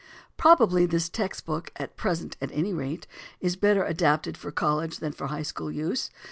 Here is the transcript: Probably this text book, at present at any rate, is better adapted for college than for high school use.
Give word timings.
Probably 0.35 0.87
this 0.87 1.09
text 1.09 1.45
book, 1.45 1.71
at 1.75 1.95
present 1.95 2.35
at 2.41 2.49
any 2.53 2.73
rate, 2.73 3.05
is 3.39 3.55
better 3.55 3.83
adapted 3.83 4.35
for 4.35 4.49
college 4.51 4.97
than 4.97 5.11
for 5.11 5.27
high 5.27 5.43
school 5.43 5.69
use. 5.71 6.09